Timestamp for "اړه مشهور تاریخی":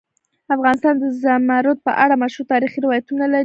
2.03-2.79